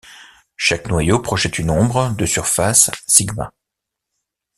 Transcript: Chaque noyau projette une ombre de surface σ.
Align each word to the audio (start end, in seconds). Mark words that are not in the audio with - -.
Chaque 0.57 0.87
noyau 0.87 1.19
projette 1.21 1.59
une 1.59 1.69
ombre 1.69 2.09
de 2.17 2.25
surface 2.25 2.89
σ. 3.07 3.21